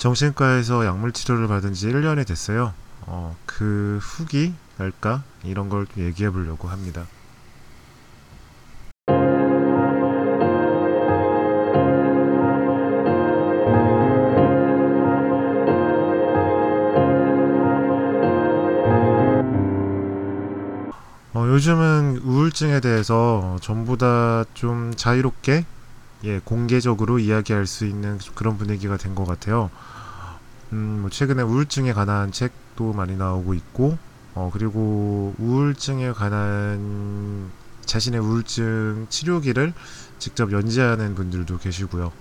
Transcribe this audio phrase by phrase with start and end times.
[0.00, 2.72] 정신과에서 약물 치료를 받은 지 1년이 됐어요.
[3.02, 5.22] 어, 그 후기, 날까?
[5.44, 7.06] 이런 걸 좀 얘기해 보려고 합니다.
[21.32, 25.64] 어, 요즘은 우울증에 대해서 전부 다좀 자유롭게
[26.24, 29.70] 예, 공개적으로 이야기할 수 있는 그런 분위기가 된 것 같아요.
[30.72, 33.98] 음, 뭐 최근에 우울증에 관한 책도 많이 나오고 있고,
[34.34, 37.50] 어, 그리고 우울증에 관한
[37.84, 39.72] 자신의 우울증 치료기를
[40.18, 42.12] 직접 연재하는 분들도 계시고요.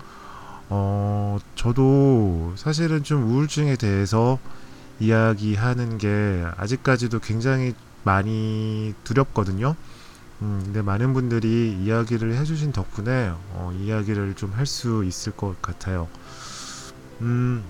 [0.70, 4.40] 어, 저도 사실은 좀 우울증에 대해서
[5.00, 9.76] 이야기하는 게 아직까지도 굉장히 많이 두렵거든요.
[10.42, 16.10] 음, 근데 많은 분들이 이야기를 해주신 덕분에 어, 이야기를 좀 할 수 있을 것 같아요.
[17.22, 17.64] 음,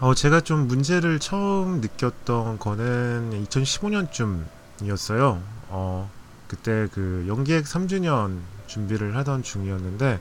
[0.00, 5.42] 어, 제가 좀 문제를 처음 느꼈던 거는 2015년쯤이었어요.
[5.68, 6.10] 어,
[6.48, 10.20] 그때 그 연기획 3주년 준비를 하던 중이었는데,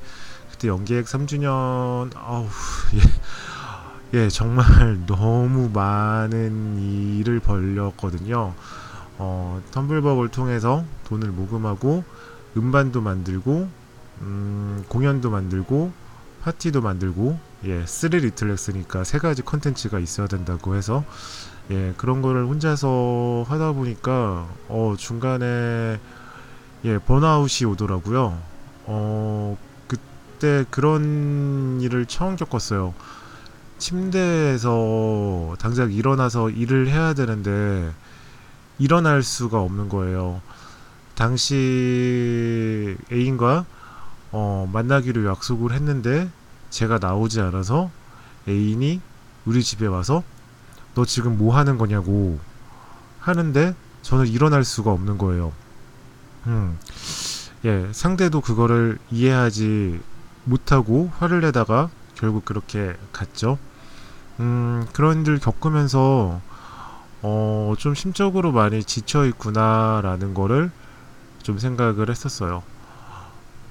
[0.52, 2.48] 그때 연기획 3주년, 아우,
[4.14, 4.66] 예, 예, 정말
[5.08, 8.54] 너무 많은 일을 벌렸거든요.
[9.18, 12.04] 어, 텀블벅을 통해서 돈을 모금하고
[12.58, 13.70] 음반도 만들고
[14.22, 15.92] 음, 공연도 만들고
[16.42, 21.04] 파티도 만들고 예, Three Little Acts니까 세 가지 컨텐츠가 있어야 된다고 해서
[21.72, 26.00] 예, 그런 거를 혼자서 하다 보니까 어, 중간에
[26.86, 28.38] 예, 번아웃이 오더라고요.
[28.86, 32.94] 어, 그때 그런 일을 처음 겪었어요.
[33.78, 37.92] 침대에서 당장 일어나서 일을 해야 되는데
[38.80, 40.42] 일어날 수가 없는 거예요.
[41.16, 43.66] 당시 애인과
[44.32, 46.30] 어, 만나기로 약속을 했는데
[46.70, 47.92] 제가 나오지 않아서
[48.48, 49.00] 애인이
[49.46, 50.24] 우리 집에 와서
[50.96, 52.40] 너 지금 뭐 하는 거냐고
[53.20, 55.54] 하는데 저는 일어날 수가 없는 거예요.
[56.48, 56.78] 음.
[57.66, 60.02] 예, 상대도 그거를 이해하지
[60.44, 63.58] 못하고 화를 내다가 결국 그렇게 갔죠.
[64.40, 66.42] 음, 그런 일 겪으면서
[67.24, 70.72] 어, 좀 심적으로 많이 지쳐 있구나라는 거를
[71.42, 72.64] 좀 생각을 했었어요.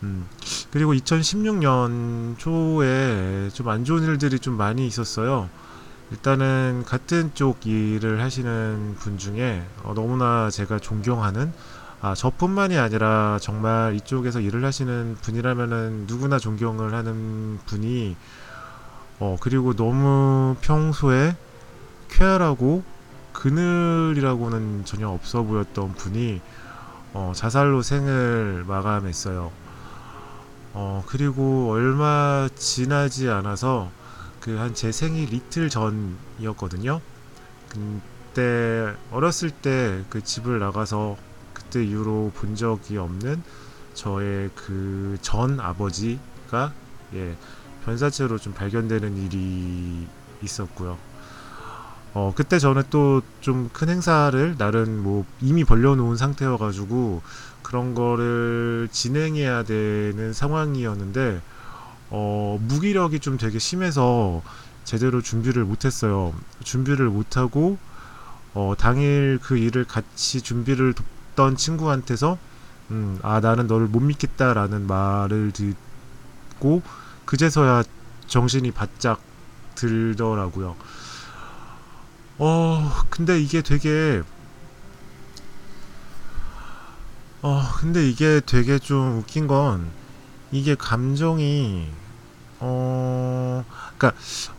[0.02, 0.26] 음,
[0.70, 5.48] 그리고 2016년 초에 좀 안 좋은 일들이 좀 많이 있었어요.
[6.10, 11.52] 일단은 같은 쪽 일을 하시는 분 중에 어, 너무나 제가 존경하는
[12.00, 18.16] 아, 저뿐만이 아니라 정말 이쪽에서 일을 하시는 분이라면은 누구나 존경을 하는 분이
[19.20, 21.36] 어, 그리고 너무 평소에
[22.08, 22.82] 쾌활하고
[23.32, 26.40] 그늘이라고는 전혀 없어 보였던 분이
[27.14, 29.52] 어, 자살로 생을 마감했어요.
[30.74, 33.90] 어, 그리고 얼마 지나지 않아서
[34.40, 37.00] 그 한 제 생일 이틀 전이었거든요.
[37.68, 41.16] 그때 어렸을 때 그 집을 나가서
[41.52, 43.42] 그때 이후로 본 적이 없는
[43.94, 46.72] 저의 그 전 아버지가
[47.14, 47.36] 예,
[47.84, 50.06] 변사체로 좀 발견되는 일이
[50.42, 50.98] 있었고요.
[52.14, 57.22] 어, 그때 저는 또좀 큰 행사를 나름 뭐 이미 벌려놓은 상태여가지고
[57.62, 61.40] 그런 거를 진행해야 되는 상황이었는데,
[62.10, 64.42] 어, 무기력이 좀 되게 심해서
[64.84, 66.34] 제대로 준비를 못했어요.
[66.62, 67.78] 준비를 못하고,
[68.52, 72.36] 어, 당일 그 일을 같이 준비를 돕던 친구한테서,
[72.90, 76.82] 음, 아, 나는 너를 못 믿겠다라는 말을 듣고,
[77.24, 77.84] 그제서야
[78.26, 79.20] 정신이 바짝
[79.76, 80.76] 들더라고요.
[82.38, 84.22] 어, 근데 이게 되게,
[87.42, 89.90] 어, 근데 이게 되게 좀 웃긴 건,
[90.50, 91.88] 이게 감정이,
[92.60, 93.64] 어,
[93.98, 94.16] 그니까,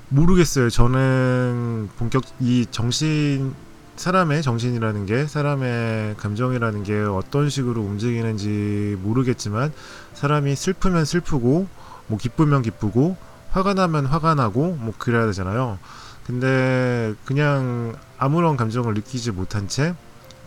[0.09, 0.69] 모르겠어요.
[0.69, 3.55] 저는 본격, 이 정신,
[3.95, 9.71] 사람의 정신이라는 게, 사람의 감정이라는 게 어떤 식으로 움직이는지 모르겠지만,
[10.13, 11.67] 사람이 슬프면 슬프고,
[12.07, 13.17] 뭐 기쁘면 기쁘고,
[13.51, 15.79] 화가 나면 화가 나고, 뭐 그래야 되잖아요.
[16.25, 19.93] 근데 그냥 아무런 감정을 느끼지 못한 채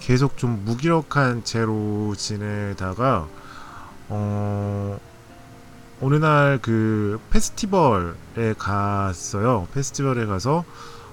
[0.00, 3.28] 계속 좀 무기력한 채로 지내다가
[4.08, 4.98] 어
[6.00, 9.66] 어느 날 그 페스티벌에 갔어요.
[9.72, 10.64] 페스티벌에 가서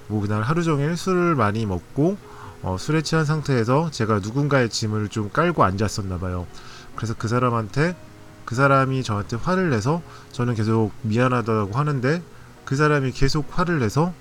[0.08, 2.16] 뭐 그날 하루 종일 술을 많이 먹고
[2.62, 6.46] 어, 술에 취한 상태에서 제가 누군가의 짐을 좀 깔고 앉았었나 봐요.
[6.96, 7.94] 그래서 그 사람한테
[8.44, 10.02] 그 사람이 저한테 화를 내서
[10.32, 12.22] 저는 계속 미안하다고 하는데
[12.64, 14.12] 그 사람이 계속 화를 내서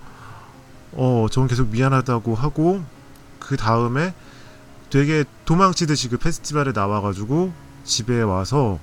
[0.95, 2.83] 어, 저는 계속 미안하다고 하고
[3.39, 4.13] 그 다음에
[4.89, 7.51] 되게 도망치듯이 그 페스티벌에 나와가지고
[7.83, 8.79] 집에 와서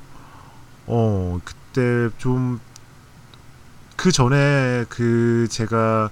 [0.87, 2.61] 어 그때 좀
[4.01, 6.09] 그 전에 그 제가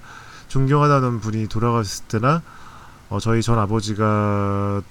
[0.47, 2.43] 존경하다는 분이 돌아가셨을 때나
[3.09, 4.83] 어, 저희 전 아버지가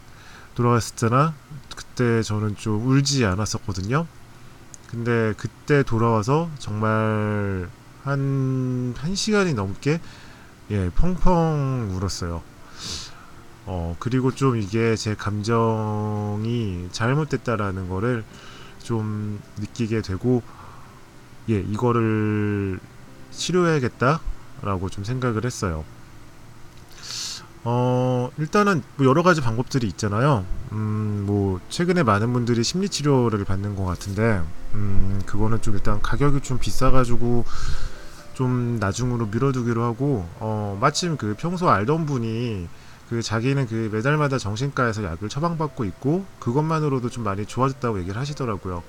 [0.56, 1.32] 돌아갔을 때나
[1.76, 4.04] 그때 저는 좀 울지 않았었거든요.
[4.90, 7.68] 근데 그때 돌아와서 정말
[8.02, 10.00] 한, 한 시간이 넘게
[10.70, 12.42] 예, 펑펑 울었어요.
[13.64, 18.24] 어, 그리고 좀 이게 제 감정이 잘못됐다라는 거를
[18.82, 20.42] 좀 느끼게 되고,
[21.48, 22.80] 예, 이거를
[23.30, 25.84] 치료해야겠다라고 좀 생각을 했어요.
[27.64, 30.44] 어, 일단은 뭐 여러 가지 방법들이 있잖아요.
[30.72, 34.42] 음, 뭐, 최근에 많은 분들이 심리 치료를 받는 것 같은데,
[34.74, 37.44] 음, 그거는 좀 일단 가격이 좀 비싸가지고,
[38.38, 42.68] 좀 나중으로 미뤄두기로 하고, 어, 마침 그 평소 알던 분이
[43.08, 48.84] 그 자기는 그 매달마다 정신과에서 약을 처방받고 있고, 그것만으로도 좀 많이 좋아졌다고 얘기를 하시더라고요.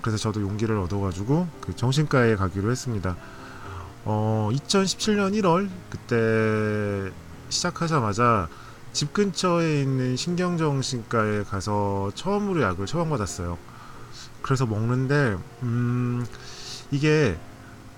[0.00, 3.14] 그래서 저도 용기를 얻어가지고, 그 정신과에 가기로 했습니다.
[4.06, 7.12] 어, 2017년 1월, 그때
[7.50, 8.48] 시작하자마자
[8.94, 13.58] 집 근처에 있는 신경정신과에 가서 처음으로 약을 처방받았어요.
[14.40, 16.24] 그래서 먹는데, 음,
[16.90, 17.38] 이게,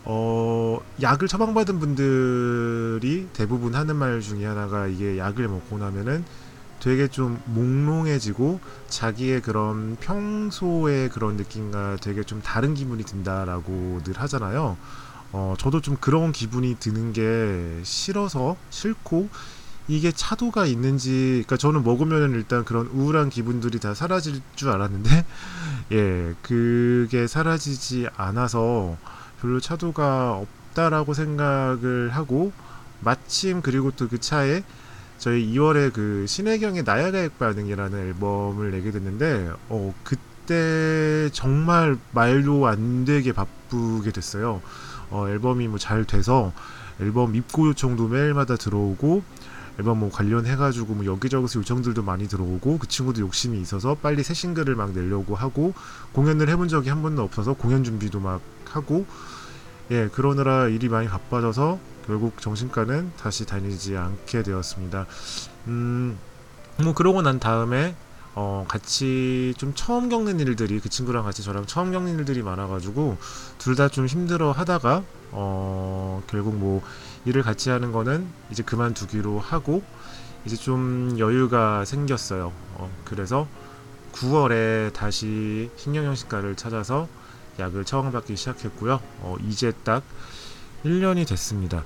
[0.04, 6.24] 어, 약을 처방받은 분들이 대부분 하는 말 중에 하나가 이게 약을 먹고 나면은
[6.80, 8.58] 되게 좀 몽롱해지고
[8.88, 14.78] 자기의 그런 평소의 그런 느낌과 되게 좀 다른 기분이 든다라고 늘 하잖아요.
[15.32, 19.28] 어, 저도 좀 그런 기분이 드는 게 싫어서 싫고
[19.88, 25.24] 이게 차도가 있는지 그러니까 저는 먹으면 일단 그런 우울한 기분들이 다 사라질 줄 알았는데
[25.92, 28.96] 예 그게 사라지지 않아서
[29.40, 32.52] 별로 차도가 없다라고 생각을 하고
[33.00, 34.62] 마침 그리고 또 그 차에
[35.18, 43.32] 저희 2월에 그 신혜경의 나야가의 반응이라는 앨범을 내게 됐는데 어 그때 정말 말도 안 되게
[43.32, 44.62] 바쁘게 됐어요.
[45.10, 46.52] 어, 앨범이 뭐 잘 돼서
[47.00, 49.22] 앨범 입고 요청도 매일마다 들어오고
[49.80, 54.74] 앨범 뭐 관련해가지고 뭐 여기저기서 요청들도 많이 들어오고 그 친구도 욕심이 있어서 빨리 새 싱글을
[54.76, 55.72] 막 내려고 하고
[56.12, 59.06] 공연을 해본 적이 한 번도 없어서 공연 준비도 막 하고
[59.90, 65.06] 예 그러느라 일이 많이 바빠져서 결국 정신과는 다시 다니지 않게 되었습니다.
[65.68, 66.18] 음
[66.82, 67.94] 뭐 그러고 난 다음에
[68.34, 73.18] 어, 같이 좀 처음 겪는 일들이 그 친구랑 같이 저랑 처음 겪는 일들이 많아가지고
[73.58, 76.80] 둘 다 좀 힘들어 하다가 어, 결국 뭐
[77.24, 79.82] 일을 같이 하는 거는 이제 그만두기로 하고
[80.44, 82.52] 이제 좀 여유가 생겼어요.
[82.74, 83.46] 어, 그래서
[84.12, 87.08] 9월에 다시 신경정신과를 찾아서
[87.58, 89.00] 약을 처방받기 시작했고요.
[89.20, 90.02] 어, 이제 딱
[90.84, 91.84] 1년이 됐습니다.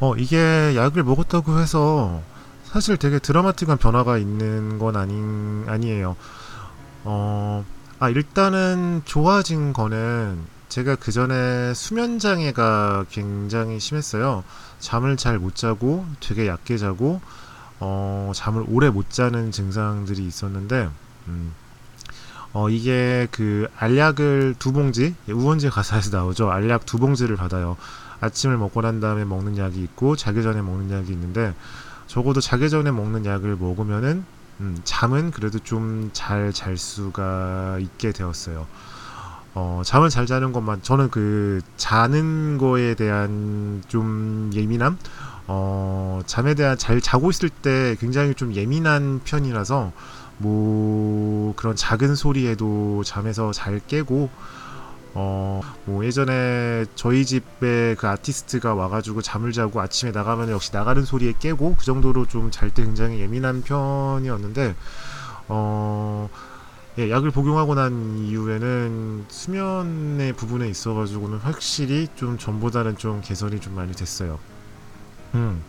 [0.00, 2.22] 어, 이게 약을 먹었다고 해서
[2.64, 6.16] 사실 되게 드라마틱한 변화가 있는 건 아닌, 아니에요.
[7.04, 7.64] 어,
[7.98, 14.42] 아, 일단은 좋아진 거는 제가 그 전에 수면 장애가 굉장히 심했어요.
[14.80, 17.20] 잠을 잘 못 자고 되게 얕게 자고,
[17.80, 20.88] 어, 잠을 오래 못 자는 증상들이 있었는데,
[21.28, 21.52] 음,
[22.52, 26.50] 어, 이게 그 알약을 두 봉지, 우원재 가사에서 나오죠.
[26.50, 27.76] 알약 두 봉지를 받아요.
[28.20, 31.54] 아침을 먹고 난 다음에 먹는 약이 있고 자기 전에 먹는 약이 있는데
[32.06, 34.24] 적어도 자기 전에 먹는 약을 먹으면은
[34.60, 38.66] 음, 잠은 그래도 좀 잘 잘 수가 있게 되었어요.
[39.54, 44.98] 어, 잠을 잘 자는 것만 저는 그 자는 거에 대한 좀 예민함
[45.46, 49.92] 어, 잠에 대한 잘 자고 있을 때 굉장히 좀 예민한 편이라서
[50.38, 54.28] 뭐 그런 작은 소리에도 잠에서 잘 깨고
[55.16, 61.34] 어, 뭐 예전에 저희 집에 그 아티스트가 와가지고 잠을 자고 아침에 나가면 역시 나가는 소리에
[61.38, 64.76] 깨고 그 정도로 좀 잘 때 굉장히 예민한 편이었는데,
[65.48, 66.28] 어,
[66.98, 73.92] 예, 약을 복용하고 난 이후에는 수면의 부분에 있어가지고는 확실히 좀 전보다는 좀 개선이 좀 많이
[73.94, 74.40] 됐어요.
[75.34, 75.64] 음,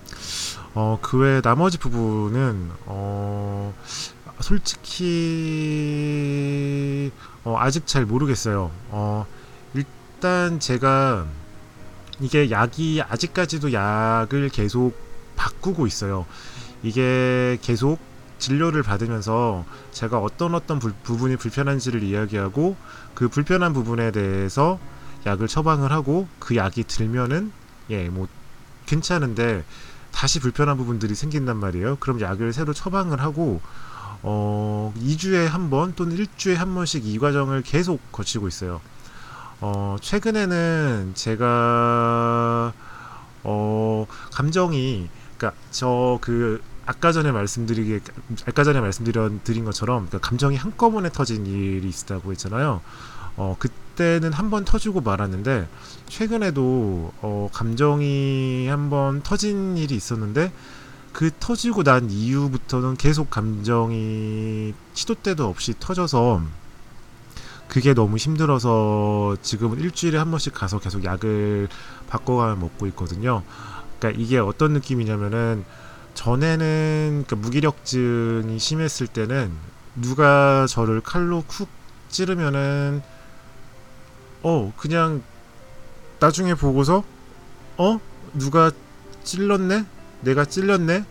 [0.75, 3.73] 어, 그 외 나머지 부분은, 어,
[5.35, 7.11] 솔직히,
[7.43, 8.71] 어, 아직 잘 모르겠어요.
[8.89, 9.25] 어,
[9.75, 11.25] 일단 제가
[12.19, 14.93] 이게 약이 아직까지도 약을 계속
[15.35, 16.25] 바꾸고 있어요.
[16.83, 17.99] 이게 계속
[18.37, 22.75] 진료를 받으면서 제가 어떤 어떤 불, 부분이 불편한지를 이야기하고
[23.13, 24.79] 그 불편한 부분에 대해서
[25.25, 27.51] 약을 처방을 하고 그 약이 들면은
[27.89, 28.27] 예, 뭐
[28.85, 29.63] 괜찮은데
[30.11, 31.97] 다시 불편한 부분들이 생긴단 말이에요.
[31.99, 33.61] 그럼 약을 새로 처방을 하고
[34.21, 38.81] 어 2주에 한 번 또는 1주에 한 번씩 이 과정을 계속 거치고 있어요.
[39.61, 42.73] 어, 최근에는 제가
[43.43, 47.99] 어, 감정이 그러니까 저 그 아까 전에 말씀드리게
[48.47, 52.81] 아까 전에 말씀드린 드린 것처럼 그러니까 감정이 한꺼번에 터진 일이 있다고 했잖아요.
[53.37, 55.67] 어 그때는 한 번 터지고 말았는데
[56.07, 60.51] 최근에도 어 감정이 한 번 터진 일이 있었는데
[61.11, 66.43] 그 터지고 난 이후부터는 계속 감정이 시도 때도 없이 터져서
[67.67, 71.67] 그게 너무 힘들어서 지금은 일주일에 한 번씩 가서 계속 약을
[72.07, 73.43] 바꿔가며 먹고 있거든요.
[73.99, 75.65] 그러니까 이게 어떤 느낌이냐면은
[76.13, 79.51] 전에는 그 무기력증이 심했을 때는
[79.95, 81.67] 누가 저를 칼로 쿡
[82.09, 83.01] 찌르면은
[84.43, 85.21] 어 그냥
[86.19, 87.03] 나중에 보고서
[87.77, 87.99] 어
[88.33, 88.71] 누가
[89.23, 89.85] 찔렀네
[90.21, 91.03] 내가 찔렸네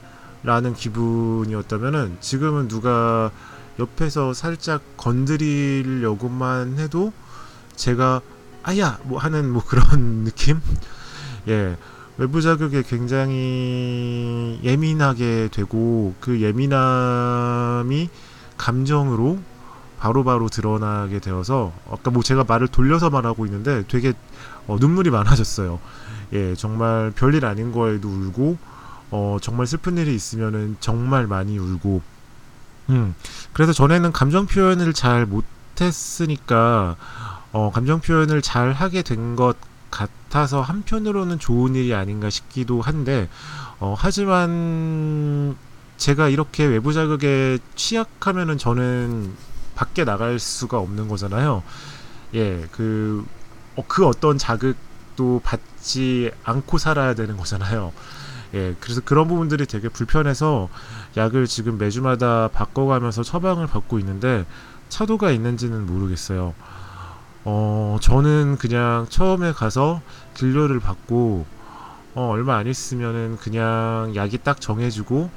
[0.42, 3.30] 라는 기분이었다면은 지금은 누가
[3.78, 7.12] 옆에서 살짝 건드리려고만 해도
[7.76, 8.20] 제가
[8.62, 8.98] 아야!
[9.04, 10.60] 뭐 하는 뭐 그런 느낌?
[11.48, 11.76] 예.
[12.16, 18.08] 외부 자극에 굉장히 예민하게 되고 그 예민함이
[18.56, 19.40] 감정으로
[19.98, 24.12] 바로 바로 드러나게 되어서 아까 뭐 제가 말을 돌려서 말하고 있는데 되게
[24.66, 25.80] 어, 눈물이 많아졌어요.
[26.34, 28.58] 예, 정말 별일 아닌 거에도 울고
[29.10, 32.00] 어, 정말 슬픈 일이 있으면은 정말 많이 울고
[32.90, 33.14] 음,
[33.52, 36.96] 그래서 전에는 감정 표현을 잘 못했으니까
[37.52, 39.56] 어, 감정 표현을 잘 하게 된 것
[39.90, 43.28] 같아서 한편으로는 좋은 일이 아닌가 싶기도 한데
[43.78, 45.56] 어, 하지만
[45.96, 49.32] 제가 이렇게 외부 자극에 취약하면은 저는
[49.76, 51.62] 밖에 나갈 수가 없는 거잖아요.
[52.34, 53.24] 예, 그,
[53.76, 57.92] 어, 그 어떤 자극도 받지 않고 살아야 되는 거잖아요.
[58.54, 60.68] 예, 그래서 그런 부분들이 되게 불편해서
[61.16, 64.46] 약을 지금 매주마다 바꿔가면서 처방을 받고 있는데
[64.88, 66.54] 차도가 있는지는 모르겠어요.
[67.44, 70.00] 어, 저는 그냥 처음에 가서
[70.34, 71.46] 진료를 받고
[72.14, 75.30] 어, 얼마 안 있으면은 그냥 약이 딱 정해지고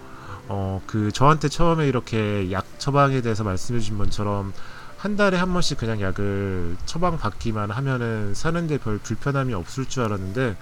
[0.50, 4.54] 어, 그 저한테 처음에 이렇게 약 처방에 대해서 말씀해 주신 것처럼
[4.98, 10.56] 한 달에 한 번씩 그냥 약을 처방 받기만 하면은 사는데 별 불편함이 없을 줄 알았는데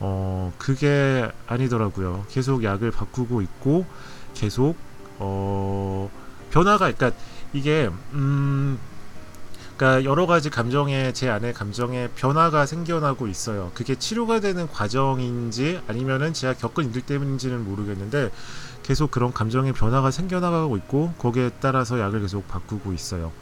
[0.00, 2.26] 어, 그게 아니더라고요.
[2.28, 3.86] 계속 약을 바꾸고 있고
[4.34, 4.76] 계속
[5.18, 6.10] 어,
[6.50, 7.12] 변화가 그러니까
[7.52, 8.78] 이게 음
[9.76, 13.70] 그러니까 여러 가지 감정에 제 안에 감정에 변화가 생겨나고 있어요.
[13.74, 18.30] 그게 치료가 되는 과정인지 아니면은 제가 겪은 일 때문인지는 모르겠는데
[18.82, 23.32] 계속 그런 감정의 변화가 생겨나가고 있고 거기에 따라서 약을 계속 바꾸고 있어요.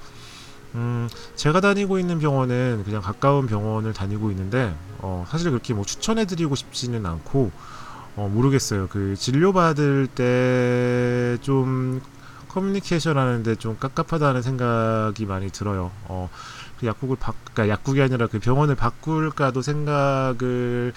[0.76, 6.54] 음, 제가 다니고 있는 병원은 그냥 가까운 병원을 다니고 있는데 어, 사실 그렇게 뭐 추천해드리고
[6.54, 7.50] 싶지는 않고
[8.16, 8.88] 어, 모르겠어요.
[8.88, 12.00] 그 진료 받을 때 좀
[12.49, 15.92] 커뮤니케이션 하는데 좀 깝깝하다는 생각이 많이 들어요.
[16.04, 16.30] 어,
[16.80, 20.92] 그 약국을 바, 그러니까 약국이 아니라 그 병원을 바꿀까도 생각을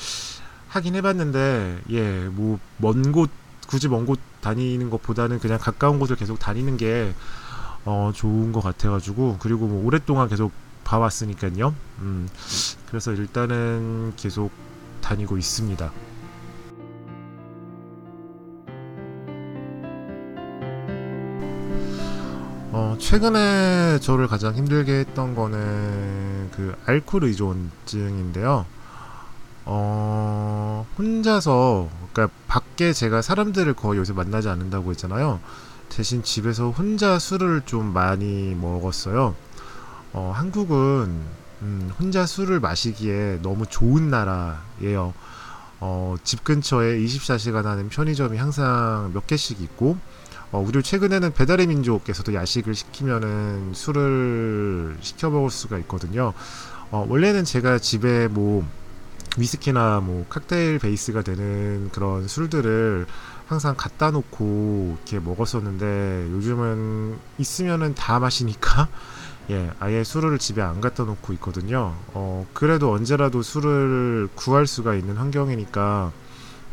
[0.69, 3.29] 하긴 해봤는데, 예, 뭐, 먼 곳,
[3.67, 7.13] 굳이 먼 곳 다니는 것보다는 그냥 가까운 곳을 계속 다니는 게,
[7.91, 10.51] 어, 좋은 것 같아가지고, 그리고 뭐, 오랫동안 계속
[10.83, 11.73] 봐왔으니까요.
[12.01, 12.29] 음,
[12.87, 14.51] 그래서 일단은 계속
[15.01, 15.91] 다니고 있습니다.
[22.71, 28.67] 어, 최근에 저를 가장 힘들게 했던 거는 그 알코올 의존증인데요.
[29.65, 35.39] 어, 혼자서, 그러니까 밖에 제가 사람들을 거의 요새 만나지 않는다고 했잖아요.
[35.89, 39.35] 대신 집에서 혼자 술을 좀 많이 먹었어요.
[40.13, 41.21] 어, 한국은
[41.61, 45.13] 음, 혼자 술을 마시기에 너무 좋은 나라예요.
[45.81, 49.97] 어, 집 근처에 24시간 하는 편의점이 항상 몇 개씩 있고,
[50.51, 56.33] 어, 그리고 최근에는 배달의 민족에서도 야식을 시키면은 술을 시켜 먹을 수가 있거든요.
[56.91, 58.65] 어, 원래는 제가 집에 뭐
[59.37, 63.05] 위스키나 뭐 칵테일 베이스가 되는 그런 술들을
[63.47, 68.87] 항상 갖다 놓고 이렇게 먹었었는데 요즘은 있으면은 다 마시니까
[69.49, 71.95] 예, 아예 술을 집에 안 갖다 놓고 있거든요.
[72.13, 76.11] 어, 그래도 언제라도 술을 구할 수가 있는 환경이니까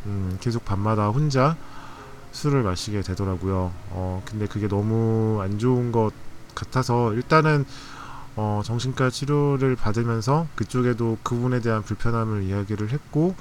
[0.05, 1.57] 음, 계속 밤마다 혼자
[2.33, 3.73] 술을 마시게 되더라고요.
[3.91, 6.13] 어, 근데 그게 너무 안 좋은 것
[6.55, 7.65] 같아서 일단은
[8.37, 13.35] 어, 정신과 치료를 받으면서 그쪽에도 그분에 대한 불편함을 이야기를 했고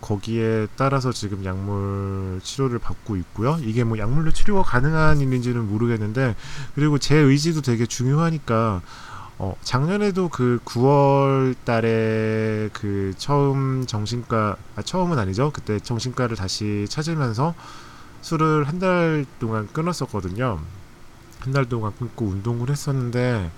[0.00, 3.56] 거기에 따라서 지금 약물 치료를 받고 있고요.
[3.62, 6.34] 이게 뭐 약물로 치료가 가능한 일인지는 모르겠는데
[6.74, 8.82] 그리고 제 의지도 되게 중요하니까
[9.38, 15.50] 어, 작년에도 그 9월 달에 그 처음 정신과 아 처음은 아니죠.
[15.52, 17.54] 그때 정신과를 다시 찾으면서
[18.22, 20.58] 술을 한 달 동안 끊었었거든요.
[21.40, 23.50] 한 달 동안 끊고 운동을 했었는데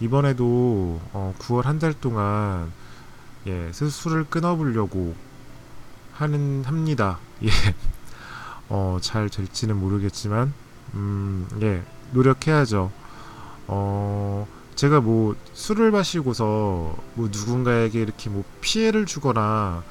[0.00, 2.72] 이번에도 어, 9월 한 달 동안
[3.46, 5.14] 예, 술을 끊어보려고
[6.12, 7.18] 하는 합니다.
[7.44, 7.48] 예.
[8.68, 10.52] 어, 잘 될지는 모르겠지만
[10.94, 12.90] 음, 예, 노력해야죠.
[13.68, 19.82] 어, 제가 뭐 술을 마시고서 뭐 누군가에게 이렇게 뭐 피해를 주거나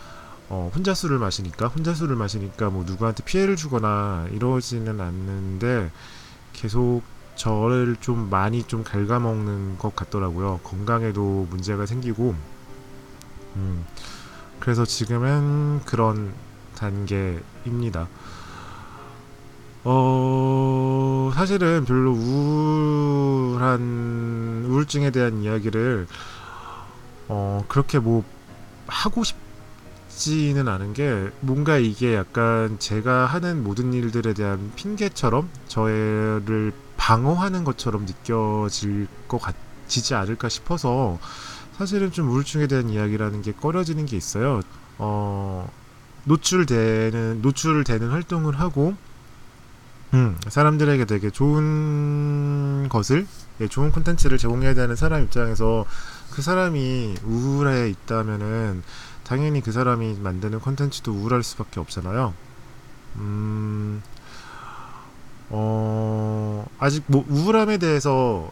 [0.49, 5.89] 어, 혼자 술을 마시니까 혼자 술을 마시니까 뭐 누구한테 피해를 주거나 이러지는 않는데
[6.53, 7.01] 계속
[7.35, 10.59] 저를 좀 많이 좀 갉아먹는 것 같더라고요.
[10.63, 12.35] 건강에도 문제가 생기고
[13.55, 13.85] 음,
[14.59, 16.33] 그래서 지금은 그런
[16.75, 18.07] 단계입니다.
[19.87, 23.79] 어, 사실은 별로 우울한,
[24.67, 26.07] 우울증에 대한 이야기를,
[27.27, 28.23] 어, 그렇게 뭐,
[28.87, 29.23] 하고
[30.09, 36.73] 싶지는 않은 게, 뭔가 이게 약간 제가 하는 모든 일들에 대한 핑계처럼, 저를
[37.05, 41.19] 방어하는 것처럼 느껴질 것 같지지 않을까 싶어서,
[41.77, 44.61] 사실은 좀 우울증에 대한 이야기라는 게 꺼려지는 게 있어요.
[44.97, 45.71] 어,
[46.23, 48.95] 노출되는, 노출되는 활동을 하고,
[50.15, 53.27] 음, 사람들에게 되게 좋은 것을,
[53.61, 55.85] 예, 좋은 콘텐츠를 제공해야 되는 사람 입장에서
[56.31, 58.81] 그 사람이 우울해 있다면은
[59.23, 62.33] 당연히 그 사람이 만드는 콘텐츠도 우울할 수밖에 없잖아요.
[63.17, 64.01] 음,
[65.49, 68.51] 어, 아직 뭐 우울함에 대해서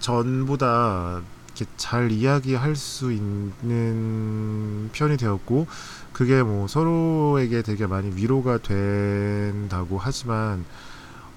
[0.00, 5.66] 전보다 이렇게 잘 이야기할 수 있는 편이 되었고,
[6.12, 10.64] 그게 뭐 서로에게 되게 많이 위로가 된다고 하지만,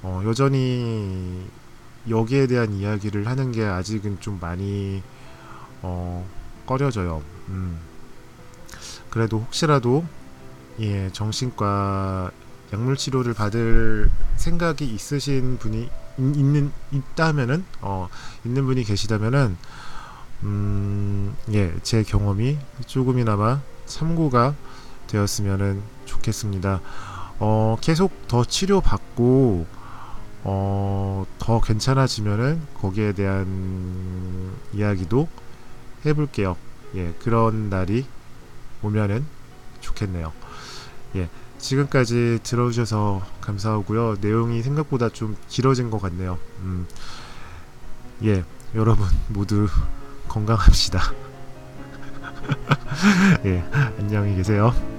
[0.01, 1.45] 어, 여전히
[2.09, 5.01] 여기에 대한 이야기를 하는 게 아직은 좀 많이
[5.81, 6.27] 어,
[6.65, 7.21] 꺼려져요.
[7.50, 7.77] 음,
[9.09, 10.05] 그래도 혹시라도
[10.79, 12.31] 예, 정신과
[12.75, 15.89] 약물 치료를 받을 생각이 있으신 분이 있-
[16.36, 18.10] 있는 있다면은 어,
[18.44, 19.55] 있는 분이 계시다면은
[20.44, 24.55] 음, 예, 제 경험이 조금이나마 참고가
[25.08, 26.82] 되었으면은 좋겠습니다.
[27.39, 29.65] 어, 계속 더 치료 받고
[30.44, 35.29] 어, 더 괜찮아지면은 거기에 대한 이야기도
[36.05, 36.58] 해볼게요.
[36.96, 38.05] 예, 그런 날이
[38.84, 39.26] 오면은
[39.80, 40.34] 좋겠네요.
[41.15, 41.30] 예,
[41.65, 44.17] 지금까지 들어주셔서 감사하고요.
[44.21, 46.38] 내용이 생각보다 좀 길어진 것 같네요.
[46.60, 46.86] 음,
[48.23, 48.43] 예,
[48.75, 49.67] 여러분 모두
[50.30, 51.01] 건강합시다.
[53.45, 53.63] 예,
[53.97, 54.94] 안녕히 계세요.